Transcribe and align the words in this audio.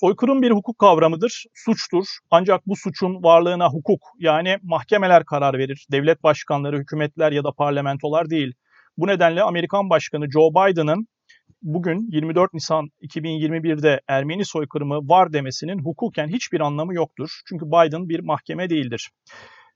Soykırım 0.00 0.42
bir 0.42 0.50
hukuk 0.50 0.78
kavramıdır, 0.78 1.44
suçtur. 1.54 2.04
Ancak 2.30 2.66
bu 2.66 2.76
suçun 2.76 3.22
varlığına 3.22 3.68
hukuk 3.68 4.00
yani 4.18 4.56
mahkemeler 4.62 5.24
karar 5.24 5.58
verir. 5.58 5.86
Devlet 5.92 6.22
başkanları, 6.22 6.78
hükümetler 6.78 7.32
ya 7.32 7.44
da 7.44 7.52
parlamentolar 7.52 8.30
değil. 8.30 8.52
Bu 8.98 9.06
nedenle 9.06 9.42
Amerikan 9.42 9.90
Başkanı 9.90 10.30
Joe 10.30 10.50
Biden'ın 10.50 11.08
bugün 11.62 12.08
24 12.12 12.54
Nisan 12.54 12.88
2021'de 13.02 14.00
Ermeni 14.08 14.44
soykırımı 14.44 15.08
var 15.08 15.32
demesinin 15.32 15.84
hukuken 15.84 16.28
hiçbir 16.28 16.60
anlamı 16.60 16.94
yoktur. 16.94 17.30
Çünkü 17.48 17.66
Biden 17.66 18.08
bir 18.08 18.20
mahkeme 18.20 18.70
değildir. 18.70 19.10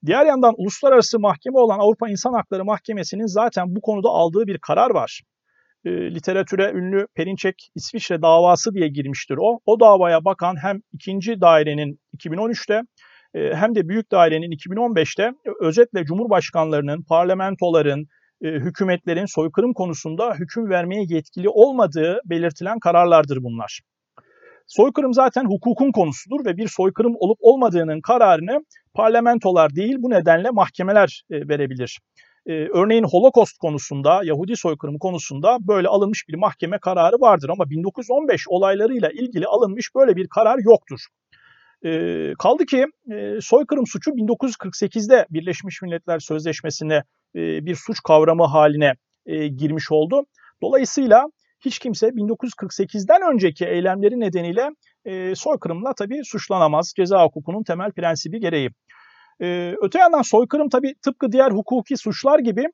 Diğer 0.06 0.26
yandan 0.26 0.54
uluslararası 0.56 1.20
mahkeme 1.20 1.58
olan 1.58 1.78
Avrupa 1.78 2.10
İnsan 2.10 2.32
Hakları 2.32 2.64
Mahkemesi'nin 2.64 3.26
zaten 3.26 3.76
bu 3.76 3.80
konuda 3.80 4.08
aldığı 4.08 4.46
bir 4.46 4.58
karar 4.58 4.90
var. 4.90 5.22
E, 5.84 5.90
literatüre 5.90 6.70
ünlü 6.70 7.06
Perinçek 7.14 7.70
İsviçre 7.74 8.22
davası 8.22 8.74
diye 8.74 8.88
girmiştir 8.88 9.36
o. 9.40 9.58
O 9.66 9.80
davaya 9.80 10.24
bakan 10.24 10.56
hem 10.62 10.80
ikinci 10.92 11.40
dairenin 11.40 12.00
2013'te 12.16 12.82
e, 13.34 13.54
hem 13.54 13.74
de 13.74 13.88
büyük 13.88 14.12
dairenin 14.12 14.50
2015'te 14.50 15.32
özetle 15.60 16.04
cumhurbaşkanlarının, 16.04 17.02
parlamentoların, 17.02 18.06
e, 18.44 18.48
hükümetlerin 18.48 19.26
soykırım 19.26 19.72
konusunda 19.74 20.34
hüküm 20.34 20.70
vermeye 20.70 21.04
yetkili 21.08 21.48
olmadığı 21.48 22.20
belirtilen 22.24 22.78
kararlardır 22.78 23.38
bunlar. 23.42 23.80
Soykırım 24.66 25.14
zaten 25.14 25.44
hukukun 25.44 25.92
konusudur 25.92 26.44
ve 26.44 26.56
bir 26.56 26.68
soykırım 26.68 27.12
olup 27.18 27.38
olmadığının 27.40 28.00
kararını 28.00 28.64
parlamentolar 28.94 29.74
değil 29.74 29.96
bu 29.98 30.10
nedenle 30.10 30.50
mahkemeler 30.50 31.22
e, 31.30 31.48
verebilir. 31.48 31.98
E, 32.46 32.52
örneğin 32.52 33.04
Holocaust 33.04 33.58
konusunda, 33.58 34.20
Yahudi 34.24 34.56
soykırımı 34.56 34.98
konusunda 34.98 35.58
böyle 35.60 35.88
alınmış 35.88 36.28
bir 36.28 36.34
mahkeme 36.34 36.78
kararı 36.78 37.16
vardır 37.20 37.48
ama 37.48 37.70
1915 37.70 38.44
olaylarıyla 38.48 39.10
ilgili 39.10 39.46
alınmış 39.46 39.94
böyle 39.94 40.16
bir 40.16 40.28
karar 40.28 40.58
yoktur. 40.58 41.00
E, 41.84 42.32
kaldı 42.38 42.66
ki 42.66 42.86
e, 43.12 43.40
soykırım 43.40 43.86
suçu 43.86 44.10
1948'de 44.10 45.26
Birleşmiş 45.30 45.82
Milletler 45.82 46.18
Sözleşmesi'ne 46.18 47.02
e, 47.36 47.66
bir 47.66 47.74
suç 47.74 48.00
kavramı 48.06 48.44
haline 48.44 48.94
e, 49.26 49.48
girmiş 49.48 49.92
oldu. 49.92 50.22
Dolayısıyla 50.62 51.26
hiç 51.64 51.78
kimse 51.78 52.08
1948'den 52.08 53.32
önceki 53.34 53.66
eylemleri 53.66 54.20
nedeniyle 54.20 54.70
e, 55.04 55.34
soykırımla 55.34 55.94
tabii 55.94 56.24
suçlanamaz. 56.24 56.92
Ceza 56.96 57.24
hukukunun 57.24 57.62
temel 57.62 57.92
prensibi 57.92 58.40
gereği. 58.40 58.70
E, 59.40 59.74
öte 59.82 59.98
yandan 59.98 60.22
soykırım 60.22 60.68
tabii 60.68 60.94
tıpkı 61.04 61.32
diğer 61.32 61.50
hukuki 61.50 61.96
suçlar 61.96 62.38
gibi 62.38 62.64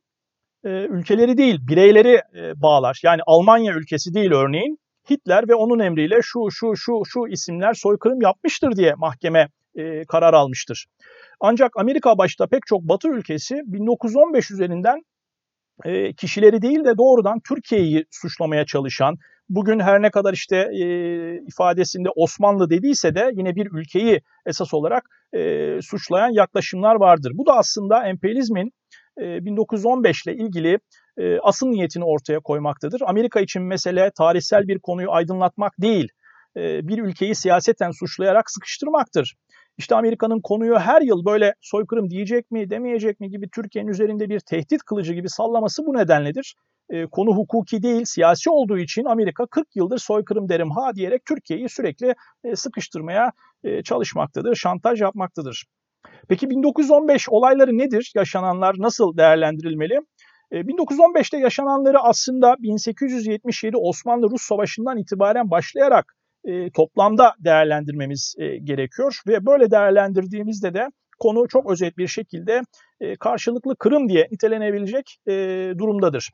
e, 0.65 0.69
ülkeleri 0.71 1.39
değil 1.39 1.59
bireyleri 1.69 2.23
e, 2.35 2.63
bağlar. 2.63 3.01
Yani 3.05 3.21
Almanya 3.27 3.75
ülkesi 3.75 4.15
değil 4.15 4.31
örneğin 4.33 4.79
Hitler 5.11 5.49
ve 5.49 5.55
onun 5.55 5.79
emriyle 5.79 6.19
şu 6.23 6.41
şu 6.51 6.77
şu 6.77 7.03
şu 7.07 7.27
isimler 7.29 7.75
soykırım 7.75 8.23
yapmıştır 8.23 8.77
diye 8.77 8.95
mahkeme 8.95 9.49
e, 9.75 10.05
karar 10.05 10.35
almıştır. 10.35 10.87
Ancak 11.41 11.73
Amerika 11.77 12.19
başta 12.19 12.47
pek 12.47 12.67
çok 12.67 12.83
Batı 12.83 13.09
ülkesi 13.09 13.61
1915 13.67 14.51
üzerinden 14.51 15.03
e, 15.85 16.13
kişileri 16.13 16.63
değil 16.63 16.85
de 16.85 16.99
doğrudan 16.99 17.41
Türkiye'yi 17.49 18.05
suçlamaya 18.11 18.67
çalışan, 18.67 19.17
bugün 19.49 19.81
her 19.81 20.03
ne 20.03 20.11
kadar 20.11 20.33
işte 20.33 20.57
e, 20.57 20.85
ifadesinde 21.47 22.09
Osmanlı 22.17 22.71
dediyse 22.71 23.15
de 23.15 23.31
yine 23.35 23.55
bir 23.55 23.69
ülkeyi 23.73 24.21
esas 24.47 24.75
olarak 24.75 25.05
e, 25.33 25.83
suçlayan 25.83 26.29
yaklaşımlar 26.29 26.95
vardır. 26.95 27.33
Bu 27.35 27.47
da 27.47 27.57
aslında 27.57 28.09
emperyalizmin 28.09 28.73
e, 29.21 29.45
1915 29.45 30.27
ile 30.27 30.35
ilgili 30.35 30.79
e, 31.19 31.39
asıl 31.39 31.67
niyetini 31.67 32.05
ortaya 32.05 32.41
koymaktadır. 32.41 33.01
Amerika 33.07 33.41
için 33.41 33.63
mesele 33.63 34.11
tarihsel 34.19 34.69
bir 34.69 34.79
konuyu 34.79 35.13
aydınlatmak 35.13 35.73
değil, 35.79 36.09
e, 36.57 36.89
bir 36.89 36.99
ülkeyi 36.99 37.35
siyaseten 37.35 37.91
suçlayarak 37.91 38.51
sıkıştırmaktır. 38.51 39.35
İşte 39.79 39.95
Amerika'nın 39.95 40.41
konuyu 40.41 40.79
her 40.79 41.03
yıl 41.03 41.25
böyle 41.25 41.55
soykırım 41.61 42.11
diyecek 42.11 42.51
mi 42.51 42.71
demeyecek 42.71 43.21
mi 43.21 43.31
gibi 43.31 43.49
Türkiye'nin 43.51 43.91
üzerinde 43.91 44.29
bir 44.29 44.41
tehdit 44.41 44.83
kılıcı 44.83 45.15
gibi 45.15 45.29
sallaması 45.29 45.87
bu 45.87 45.95
nedenledir. 45.95 46.55
E, 46.91 47.07
konu 47.07 47.37
hukuki 47.37 47.83
değil 47.83 48.05
siyasi 48.05 48.51
olduğu 48.51 48.79
için 48.79 49.05
Amerika 49.05 49.47
40 49.47 49.77
yıldır 49.77 49.99
soykırım 49.99 50.49
derim 50.49 50.71
ha 50.71 50.95
diyerek 50.95 51.25
Türkiye'yi 51.25 51.69
sürekli 51.69 52.15
e, 52.45 52.57
sıkıştırmaya 52.57 53.33
e, 53.65 53.83
çalışmaktadır, 53.83 54.55
şantaj 54.55 55.01
yapmaktadır. 55.01 55.65
Peki 56.29 56.51
1915 56.51 57.29
olayları 57.29 57.79
nedir? 57.79 58.13
Yaşananlar 58.15 58.75
nasıl 58.79 59.17
değerlendirilmeli? 59.17 60.01
1915'te 60.53 61.39
yaşananları 61.39 61.99
aslında 62.01 62.57
1877 62.59 63.77
Osmanlı-Rus 63.77 64.43
Savaşı'ndan 64.43 64.99
itibaren 64.99 65.51
başlayarak 65.51 66.15
e, 66.45 66.71
toplamda 66.71 67.35
değerlendirmemiz 67.45 68.35
e, 68.39 68.57
gerekiyor 68.57 69.21
ve 69.27 69.47
böyle 69.47 69.71
değerlendirdiğimizde 69.71 70.75
de 70.75 70.89
konu 71.19 71.49
çok 71.49 71.71
özet 71.71 71.99
bir 71.99 72.09
şekilde 72.09 72.63
e, 73.01 73.17
karşılıklı 73.17 73.77
kırım 73.77 74.09
diye 74.09 74.29
nitelenebilecek 74.31 75.17
e, 75.27 75.33
durumdadır. 75.79 76.31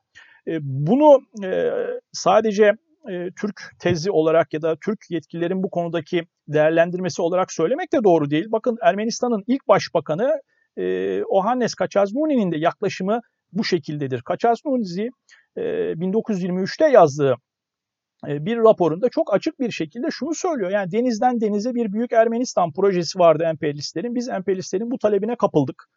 E, 0.48 0.58
bunu 0.62 1.20
e, 1.44 1.70
sadece 2.12 2.72
e, 3.10 3.30
Türk 3.40 3.60
tezi 3.78 4.10
olarak 4.10 4.54
ya 4.54 4.62
da 4.62 4.76
Türk 4.84 4.98
yetkililerin 5.10 5.62
bu 5.62 5.70
konudaki 5.70 6.22
değerlendirmesi 6.48 7.22
olarak 7.22 7.52
söylemek 7.52 7.92
de 7.92 8.04
doğru 8.04 8.30
değil. 8.30 8.46
Bakın 8.48 8.78
Ermenistan'ın 8.82 9.44
ilk 9.46 9.68
başbakanı 9.68 10.40
Ohannes 11.28 11.74
Kaçazmuni'nin 11.74 12.52
de 12.52 12.56
yaklaşımı 12.58 13.20
bu 13.52 13.64
şekildedir. 13.64 14.22
Kaçazmuni'yi 14.22 15.10
e, 15.56 15.62
1923'te 15.92 16.88
yazdığı 16.88 17.36
bir 18.24 18.56
raporunda 18.56 19.08
çok 19.08 19.34
açık 19.34 19.60
bir 19.60 19.70
şekilde 19.70 20.06
şunu 20.10 20.34
söylüyor. 20.34 20.70
Yani 20.70 20.92
denizden 20.92 21.40
denize 21.40 21.74
bir 21.74 21.92
büyük 21.92 22.12
Ermenistan 22.12 22.72
projesi 22.72 23.18
vardı 23.18 23.44
emperyalistlerin. 23.44 24.14
Biz 24.14 24.28
emperyalistlerin 24.28 24.90
bu 24.90 24.98
talebine 24.98 25.36
kapıldık. 25.36 25.88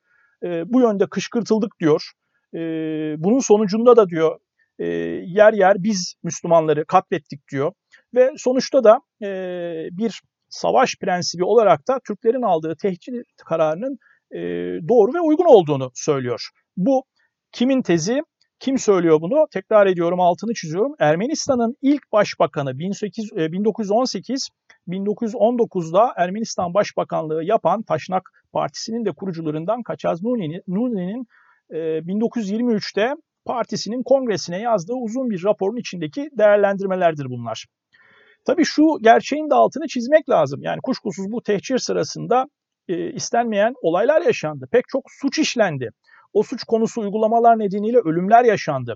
Bu 0.43 0.81
yönde 0.81 1.07
kışkırtıldık 1.07 1.71
diyor. 1.79 2.11
E, 2.53 2.59
bunun 3.17 3.39
sonucunda 3.39 3.95
da 3.95 4.09
diyor 4.09 4.39
yer 5.25 5.53
yer 5.53 5.75
biz 5.79 6.15
Müslümanları 6.23 6.85
katlettik 6.85 7.41
diyor. 7.51 7.71
Ve 8.15 8.31
sonuçta 8.37 8.83
da 8.83 8.99
bir 9.97 10.21
savaş 10.49 10.95
prensibi 11.01 11.43
olarak 11.43 11.87
da 11.87 11.99
Türklerin 12.07 12.41
aldığı 12.41 12.75
tehcir 12.81 13.23
kararının 13.45 13.97
doğru 14.89 15.13
ve 15.13 15.21
uygun 15.21 15.45
olduğunu 15.45 15.91
söylüyor. 15.93 16.49
Bu 16.77 17.03
kimin 17.51 17.81
tezi? 17.81 18.21
Kim 18.59 18.77
söylüyor 18.77 19.21
bunu? 19.21 19.47
Tekrar 19.51 19.87
ediyorum 19.87 20.19
altını 20.19 20.53
çiziyorum. 20.53 20.95
Ermenistan'ın 20.99 21.75
ilk 21.81 22.11
başbakanı 22.11 22.69
18, 22.69 23.31
1918 23.35 24.49
1919'da 24.87 26.13
Ermenistan 26.17 26.73
Başbakanlığı 26.73 27.43
yapan 27.43 27.83
Taşnak 27.83 28.31
Partisi'nin 28.53 29.05
de 29.05 29.11
kurucularından 29.11 29.83
Kaçaz 29.83 30.23
Nuni'nin 30.23 31.27
1923'te 31.71 33.13
partisinin 33.45 34.03
kongresine 34.03 34.61
yazdığı 34.61 34.93
uzun 34.93 35.29
bir 35.29 35.43
raporun 35.43 35.77
içindeki 35.77 36.29
değerlendirmelerdir 36.37 37.25
bunlar. 37.29 37.65
Tabii 38.45 38.65
şu 38.65 38.83
gerçeğin 39.01 39.49
de 39.49 39.53
altını 39.53 39.87
çizmek 39.87 40.29
lazım. 40.29 40.61
Yani 40.63 40.79
kuşkusuz 40.83 41.31
bu 41.31 41.41
tehcir 41.41 41.77
sırasında 41.77 42.45
e, 42.87 43.11
istenmeyen 43.11 43.73
olaylar 43.81 44.21
yaşandı. 44.21 44.67
Pek 44.71 44.83
çok 44.87 45.03
suç 45.21 45.39
işlendi 45.39 45.89
o 46.33 46.43
suç 46.43 46.63
konusu 46.63 47.01
uygulamalar 47.01 47.59
nedeniyle 47.59 47.97
ölümler 47.97 48.43
yaşandı. 48.43 48.95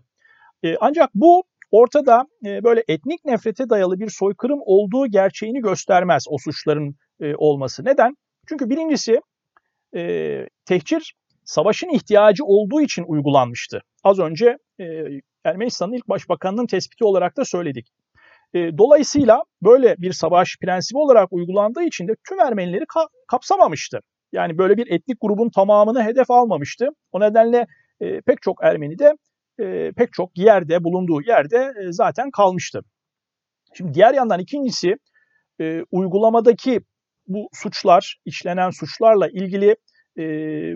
E, 0.63 0.75
ancak 0.81 1.09
bu 1.15 1.43
ortada 1.71 2.25
e, 2.45 2.63
böyle 2.63 2.83
etnik 2.87 3.25
nefrete 3.25 3.69
dayalı 3.69 3.99
bir 3.99 4.09
soykırım 4.09 4.59
olduğu 4.65 5.07
gerçeğini 5.07 5.61
göstermez 5.61 6.25
o 6.29 6.37
suçların 6.37 6.95
e, 7.19 7.35
olması. 7.35 7.85
Neden? 7.85 8.15
Çünkü 8.49 8.69
birincisi 8.69 9.21
e, 9.95 10.01
tehcir 10.65 11.13
savaşın 11.51 11.89
ihtiyacı 11.89 12.45
olduğu 12.45 12.81
için 12.81 13.03
uygulanmıştı. 13.07 13.81
Az 14.03 14.19
önce 14.19 14.57
e, 14.79 14.85
Ermenistan'ın 15.43 15.93
ilk 15.93 16.09
başbakanının 16.09 16.67
tespiti 16.67 17.05
olarak 17.05 17.37
da 17.37 17.45
söyledik. 17.45 17.87
E, 18.53 18.77
dolayısıyla 18.77 19.43
böyle 19.61 19.95
bir 19.97 20.13
savaş 20.13 20.57
prensibi 20.61 20.97
olarak 20.97 21.33
uygulandığı 21.33 21.83
için 21.83 22.07
de 22.07 22.15
tüm 22.29 22.39
Ermenileri 22.39 22.83
ka- 22.83 23.07
kapsamamıştı. 23.27 23.99
Yani 24.31 24.57
böyle 24.57 24.77
bir 24.77 24.91
etnik 24.91 25.17
grubun 25.21 25.49
tamamını 25.49 26.03
hedef 26.03 26.31
almamıştı. 26.31 26.87
O 27.11 27.19
nedenle 27.19 27.67
e, 28.01 28.21
pek 28.21 28.41
çok 28.41 28.63
Ermeni 28.63 28.99
de 28.99 29.13
e, 29.59 29.91
pek 29.91 30.13
çok 30.13 30.37
yerde 30.37 30.83
bulunduğu 30.83 31.21
yerde 31.21 31.57
e, 31.57 31.91
zaten 31.91 32.31
kalmıştı. 32.31 32.81
Şimdi 33.73 33.93
diğer 33.93 34.13
yandan 34.13 34.39
ikincisi 34.39 34.95
e, 35.61 35.83
uygulamadaki 35.91 36.81
bu 37.27 37.49
suçlar, 37.53 38.17
işlenen 38.25 38.69
suçlarla 38.69 39.27
ilgili 39.27 39.75
e, 40.17 40.23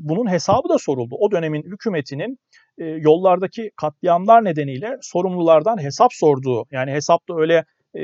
bunun 0.01 0.31
hesabı 0.31 0.69
da 0.69 0.77
soruldu. 0.77 1.15
O 1.19 1.31
dönemin 1.31 1.63
hükümetinin 1.63 2.39
e, 2.77 2.85
yollardaki 2.85 3.71
katliamlar 3.75 4.45
nedeniyle 4.45 4.97
sorumlulardan 5.01 5.83
hesap 5.83 6.13
sorduğu, 6.13 6.65
yani 6.71 6.91
hesapta 6.91 7.33
öyle 7.37 7.65
e, 7.97 8.03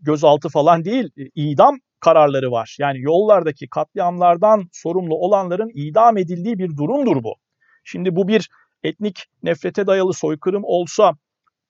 gözaltı 0.00 0.48
falan 0.48 0.84
değil, 0.84 1.10
e, 1.18 1.22
idam 1.34 1.78
kararları 2.00 2.50
var. 2.50 2.76
Yani 2.80 3.00
yollardaki 3.00 3.68
katliamlardan 3.68 4.68
sorumlu 4.72 5.14
olanların 5.14 5.70
idam 5.74 6.18
edildiği 6.18 6.58
bir 6.58 6.76
durumdur 6.76 7.22
bu. 7.22 7.34
Şimdi 7.84 8.16
bu 8.16 8.28
bir 8.28 8.48
etnik 8.82 9.24
nefrete 9.42 9.86
dayalı 9.86 10.12
soykırım 10.12 10.62
olsa 10.64 11.12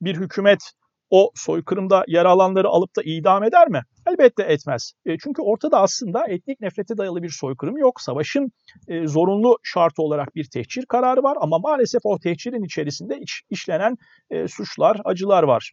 bir 0.00 0.16
hükümet 0.16 0.72
o 1.14 1.30
soykırımda 1.34 2.04
yer 2.08 2.24
alanları 2.24 2.68
alıp 2.68 2.96
da 2.96 3.02
idam 3.04 3.44
eder 3.44 3.68
mi? 3.68 3.82
Elbette 4.06 4.42
etmez. 4.42 4.92
E, 5.06 5.18
çünkü 5.18 5.42
ortada 5.42 5.80
aslında 5.80 6.26
etnik 6.28 6.60
nefrete 6.60 6.96
dayalı 6.96 7.22
bir 7.22 7.30
soykırım 7.30 7.76
yok. 7.76 8.00
Savaşın 8.00 8.52
e, 8.88 9.06
zorunlu 9.06 9.58
şartı 9.62 10.02
olarak 10.02 10.34
bir 10.34 10.50
tehcir 10.50 10.86
kararı 10.86 11.22
var 11.22 11.36
ama 11.40 11.58
maalesef 11.58 12.00
o 12.04 12.18
tehcirin 12.18 12.64
içerisinde 12.64 13.18
iç, 13.18 13.42
işlenen 13.50 13.96
e, 14.30 14.48
suçlar, 14.48 15.00
acılar 15.04 15.42
var. 15.42 15.72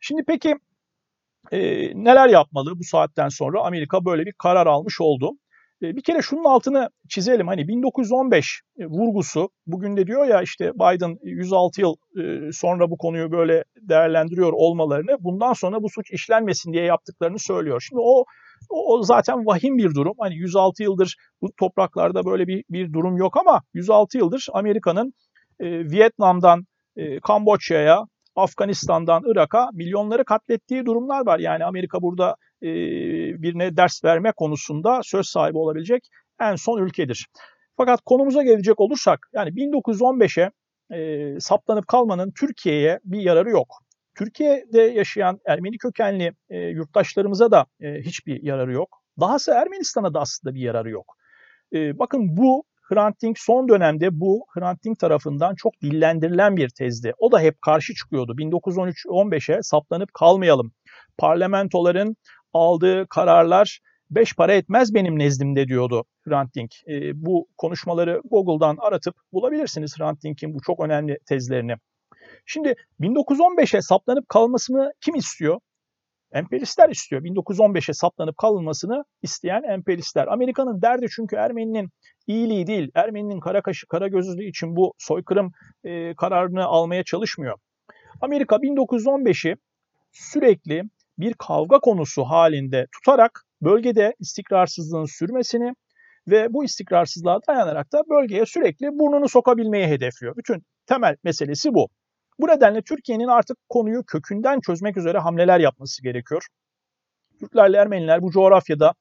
Şimdi 0.00 0.22
peki 0.26 0.54
e, 1.52 1.58
neler 2.04 2.28
yapmalı 2.28 2.78
bu 2.78 2.84
saatten 2.84 3.28
sonra 3.28 3.62
Amerika 3.62 4.04
böyle 4.04 4.26
bir 4.26 4.32
karar 4.32 4.66
almış 4.66 5.00
oldu. 5.00 5.32
E, 5.82 5.96
bir 5.96 6.02
kere 6.02 6.22
şunun 6.22 6.44
altını 6.44 6.90
çizelim. 7.08 7.46
Hani 7.46 7.68
1915 7.68 8.62
e, 8.78 8.86
vurgusu 8.86 9.50
bugün 9.66 9.96
de 9.96 10.06
diyor 10.06 10.26
ya 10.26 10.42
işte 10.42 10.74
Biden 10.74 11.18
106 11.22 11.80
yıl 11.80 11.94
e, 12.20 12.52
sonra 12.52 12.90
bu 12.90 12.96
konuyu 12.98 13.32
böyle 13.32 13.64
değerlendiriyor 13.80 14.52
olmalarını 14.52 15.16
bundan 15.20 15.52
sonra 15.52 15.82
bu 15.82 15.88
suç 15.88 16.10
işlenmesin 16.12 16.72
diye 16.72 16.84
yaptıklarını 16.84 17.38
söylüyor. 17.38 17.84
Şimdi 17.88 18.00
o 18.04 18.24
o 18.70 19.02
zaten 19.02 19.46
vahim 19.46 19.78
bir 19.78 19.94
durum. 19.94 20.14
Hani 20.20 20.34
106 20.34 20.82
yıldır 20.82 21.16
bu 21.42 21.48
topraklarda 21.58 22.24
böyle 22.24 22.46
bir, 22.46 22.64
bir 22.70 22.92
durum 22.92 23.16
yok 23.16 23.36
ama 23.36 23.62
106 23.74 24.18
yıldır 24.18 24.46
Amerika'nın 24.52 25.12
e, 25.60 25.90
Vietnam'dan 25.90 26.64
e, 26.96 27.20
Kamboçya'ya, 27.20 28.04
Afganistan'dan 28.36 29.22
Irak'a 29.26 29.68
milyonları 29.72 30.24
katlettiği 30.24 30.86
durumlar 30.86 31.26
var. 31.26 31.38
Yani 31.38 31.64
Amerika 31.64 32.02
burada 32.02 32.36
e, 32.62 32.68
birine 33.42 33.76
ders 33.76 34.04
verme 34.04 34.32
konusunda 34.32 35.00
söz 35.02 35.26
sahibi 35.26 35.58
olabilecek 35.58 36.08
en 36.40 36.56
son 36.56 36.82
ülkedir. 36.82 37.26
Fakat 37.76 38.00
konumuza 38.04 38.42
gelecek 38.42 38.80
olursak 38.80 39.28
yani 39.34 39.50
1915'e 39.50 40.50
e, 40.96 41.40
saplanıp 41.40 41.86
kalmanın 41.86 42.32
Türkiye'ye 42.40 43.00
bir 43.04 43.20
yararı 43.20 43.50
yok. 43.50 43.68
Türkiye'de 44.18 44.80
yaşayan 44.80 45.38
Ermeni 45.46 45.78
kökenli 45.78 46.32
e, 46.50 46.58
yurttaşlarımıza 46.58 47.50
da 47.50 47.66
e, 47.80 48.00
hiçbir 48.00 48.42
yararı 48.42 48.72
yok. 48.72 49.02
Dahası 49.20 49.52
Ermenistan'a 49.52 50.14
da 50.14 50.20
aslında 50.20 50.54
bir 50.54 50.60
yararı 50.60 50.90
yok. 50.90 51.16
E, 51.74 51.98
bakın 51.98 52.36
bu 52.36 52.64
Hrant 52.88 53.22
Dink 53.22 53.38
son 53.38 53.68
dönemde 53.68 54.20
bu 54.20 54.46
Hrant 54.54 54.84
Dink 54.84 54.98
tarafından 54.98 55.54
çok 55.54 55.72
dillendirilen 55.82 56.56
bir 56.56 56.68
tezdi. 56.68 57.12
O 57.18 57.32
da 57.32 57.40
hep 57.40 57.62
karşı 57.62 57.94
çıkıyordu. 57.94 58.32
1913-15'e 58.32 59.62
saplanıp 59.62 60.14
kalmayalım. 60.14 60.72
Parlamentoların 61.18 62.16
aldığı 62.52 63.06
kararlar 63.08 63.80
beş 64.10 64.36
para 64.36 64.54
etmez 64.54 64.94
benim 64.94 65.18
nezdimde 65.18 65.68
diyordu 65.68 66.04
Hrant 66.24 66.54
Dink. 66.54 66.70
E, 66.88 67.24
bu 67.26 67.48
konuşmaları 67.56 68.20
Google'dan 68.30 68.76
aratıp 68.80 69.14
bulabilirsiniz 69.32 69.98
Hrant 69.98 70.22
Dink'in 70.22 70.54
bu 70.54 70.60
çok 70.60 70.80
önemli 70.80 71.18
tezlerini. 71.28 71.74
Şimdi 72.46 72.74
1915'e 73.00 73.82
saplanıp 73.82 74.28
kalmasını 74.28 74.92
kim 75.00 75.14
istiyor? 75.14 75.60
Emperyalistler 76.32 76.88
istiyor. 76.88 77.22
1915'e 77.22 77.94
saplanıp 77.94 78.36
kalınmasını 78.36 79.04
isteyen 79.22 79.62
emperyalistler. 79.62 80.26
Amerika'nın 80.26 80.82
derdi 80.82 81.06
çünkü 81.16 81.36
Ermeni'nin 81.36 81.90
iyiliği 82.26 82.66
değil, 82.66 82.90
Ermeni'nin 82.94 83.40
kara 83.40 83.62
kaşı, 83.62 83.86
kara 83.86 84.08
gözlülüğü 84.08 84.48
için 84.48 84.76
bu 84.76 84.94
soykırım 84.98 85.52
e, 85.84 86.14
kararını 86.14 86.64
almaya 86.64 87.04
çalışmıyor. 87.04 87.58
Amerika 88.20 88.56
1915'i 88.56 89.56
sürekli 90.12 90.82
bir 91.18 91.34
kavga 91.34 91.78
konusu 91.78 92.24
halinde 92.24 92.86
tutarak 92.92 93.42
bölgede 93.62 94.14
istikrarsızlığın 94.18 95.04
sürmesini 95.18 95.72
ve 96.28 96.52
bu 96.52 96.64
istikrarsızlığa 96.64 97.38
dayanarak 97.48 97.92
da 97.92 98.02
bölgeye 98.10 98.46
sürekli 98.46 98.86
burnunu 98.86 99.28
sokabilmeyi 99.28 99.86
hedefliyor. 99.86 100.36
Bütün 100.36 100.62
temel 100.86 101.16
meselesi 101.24 101.74
bu. 101.74 101.88
Bu 102.38 102.48
nedenle 102.48 102.82
Türkiye'nin 102.82 103.28
artık 103.28 103.56
konuyu 103.68 104.04
kökünden 104.04 104.60
çözmek 104.60 104.96
üzere 104.96 105.18
hamleler 105.18 105.60
yapması 105.60 106.02
gerekiyor. 106.02 106.46
Türklerle 107.40 107.76
Ermeniler 107.76 108.22
bu 108.22 108.30
coğrafyada 108.30 108.92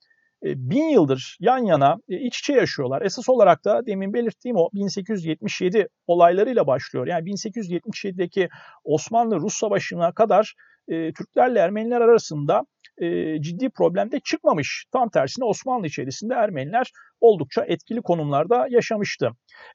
e, 0.44 0.69
bin 0.69 0.89
yıldır 0.89 1.38
yan 1.39 1.57
yana 1.57 1.97
e, 2.09 2.19
iç 2.19 2.39
içe 2.39 2.53
yaşıyorlar. 2.53 3.01
Esas 3.01 3.29
olarak 3.29 3.65
da 3.65 3.85
demin 3.85 4.13
belirttiğim 4.13 4.57
o 4.57 4.69
1877 4.73 5.88
olaylarıyla 6.07 6.68
başlıyor. 6.68 7.07
Yani 7.07 7.29
1877'deki 7.29 8.50
Osmanlı-Rus 8.83 9.53
Savaşı'na 9.53 10.11
kadar 10.11 10.53
e, 10.87 11.13
Türklerle 11.13 11.59
Ermeniler 11.59 12.01
arasında 12.01 12.65
e, 12.97 13.41
ciddi 13.41 13.69
problemde 13.69 14.19
çıkmamış. 14.19 14.85
Tam 14.91 15.09
tersine 15.09 15.45
Osmanlı 15.45 15.87
içerisinde 15.87 16.33
Ermeniler 16.33 16.91
oldukça 17.21 17.65
etkili 17.65 18.01
konumlarda 18.01 18.67
yaşamıştı. 18.69 19.29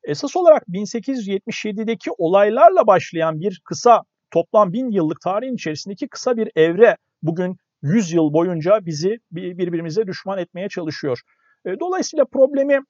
Esas 0.05 0.37
olarak 0.37 0.63
1877'deki 0.69 2.11
olaylarla 2.19 2.87
başlayan 2.87 3.41
bir 3.41 3.61
kısa 3.65 4.03
toplam 4.31 4.73
bin 4.73 4.91
yıllık 4.91 5.21
tarihin 5.21 5.55
içerisindeki 5.55 6.09
kısa 6.09 6.37
bir 6.37 6.51
evre 6.57 6.97
bugün 7.23 7.57
100 7.83 8.13
yıl 8.13 8.33
boyunca 8.33 8.87
bizi 8.87 9.19
birbirimize 9.33 10.07
düşman 10.07 10.39
etmeye 10.39 10.69
çalışıyor. 10.69 11.21
Dolayısıyla 11.81 12.25
problemi 12.25 12.81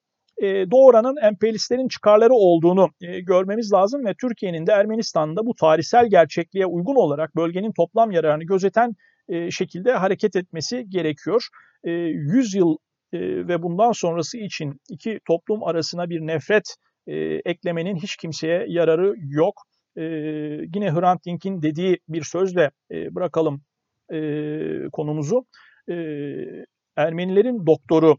e, 0.41 0.71
doğuranın 0.71 1.15
emperyalistlerin 1.25 1.87
çıkarları 1.87 2.33
olduğunu 2.33 2.89
e, 3.01 3.19
görmemiz 3.19 3.73
lazım 3.73 4.05
ve 4.05 4.13
Türkiye'nin 4.21 4.67
de 4.67 4.71
Ermenistan'da 4.71 5.45
bu 5.45 5.55
tarihsel 5.55 6.09
gerçekliğe 6.09 6.65
uygun 6.65 6.95
olarak 6.95 7.35
bölgenin 7.35 7.71
toplam 7.71 8.11
yararını 8.11 8.43
gözeten 8.43 8.95
şekilde 9.49 9.91
hareket 9.91 10.35
etmesi 10.35 10.89
gerekiyor. 10.89 11.47
100 11.83 12.55
yıl 12.55 12.77
ve 13.13 13.63
bundan 13.63 13.91
sonrası 13.91 14.37
için 14.37 14.81
iki 14.89 15.19
toplum 15.27 15.63
arasına 15.63 16.09
bir 16.09 16.19
nefret 16.19 16.75
eklemenin 17.45 17.95
hiç 17.95 18.15
kimseye 18.15 18.65
yararı 18.67 19.13
yok. 19.17 19.61
Yine 20.75 20.91
Hrant 20.91 21.25
Dink'in 21.25 21.61
dediği 21.61 21.99
bir 22.09 22.23
sözle 22.23 22.71
bırakalım 22.91 23.61
konumuzu. 24.91 25.45
Ermenilerin 26.95 27.65
doktoru 27.65 28.17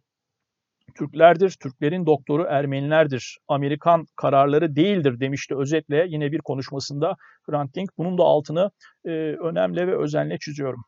Türklerdir, 0.98 1.56
Türklerin 1.62 2.06
doktoru 2.06 2.46
Ermenilerdir. 2.48 3.38
Amerikan 3.48 4.06
kararları 4.16 4.76
değildir 4.76 5.20
demişti 5.20 5.56
özetle 5.56 6.06
yine 6.08 6.32
bir 6.32 6.38
konuşmasında 6.38 7.16
Hrant 7.50 7.74
Dink. 7.74 7.90
Bunun 7.98 8.18
da 8.18 8.22
altını 8.22 8.70
e, 9.04 9.10
önemli 9.32 9.86
ve 9.86 9.98
özenle 9.98 10.38
çiziyorum. 10.38 10.84